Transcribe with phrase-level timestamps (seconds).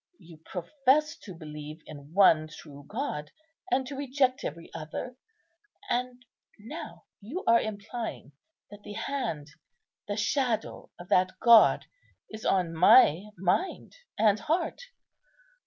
[0.17, 3.29] You profess to believe in One True God,
[3.69, 5.15] and to reject every other;
[5.91, 6.25] and
[6.57, 8.31] now you are implying
[8.71, 9.51] that the Hand,
[10.07, 11.85] the Shadow of that God
[12.31, 14.81] is on my mind and heart.